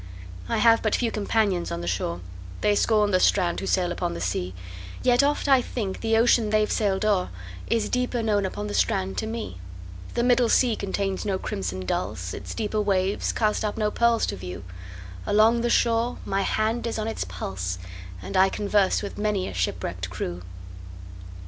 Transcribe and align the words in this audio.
I 0.49 0.57
have 0.57 0.81
but 0.81 0.95
few 0.95 1.11
companions 1.11 1.69
on 1.71 1.81
the 1.81 1.87
shore:They 1.87 2.73
scorn 2.73 3.11
the 3.11 3.19
strand 3.19 3.59
who 3.59 3.67
sail 3.67 3.91
upon 3.91 4.15
the 4.15 4.19
sea; 4.19 4.55
Yet 5.03 5.21
oft 5.21 5.47
I 5.47 5.61
think 5.61 6.01
the 6.01 6.17
ocean 6.17 6.49
they've 6.49 6.71
sailed 6.71 7.05
o'erIs 7.05 7.87
deeper 7.87 8.23
known 8.23 8.43
upon 8.43 8.65
the 8.65 8.73
strand 8.73 9.19
to 9.19 9.27
me. 9.27 9.59
The 10.15 10.23
middle 10.23 10.49
sea 10.49 10.75
contains 10.75 11.23
no 11.23 11.37
crimson 11.37 11.85
dulse, 11.85 12.33
Its 12.33 12.55
deeper 12.55 12.81
waves 12.81 13.31
cast 13.31 13.63
up 13.63 13.77
no 13.77 13.91
pearls 13.91 14.25
to 14.25 14.35
view; 14.35 14.63
Along 15.27 15.61
the 15.61 15.69
shore 15.69 16.17
my 16.25 16.41
hand 16.41 16.87
is 16.87 16.97
on 16.97 17.07
its 17.07 17.23
pulse, 17.23 17.77
And 18.23 18.35
I 18.35 18.49
converse 18.49 19.03
with 19.03 19.19
many 19.19 19.47
a 19.47 19.53
shipwrecked 19.53 20.09
crew. 20.09 20.41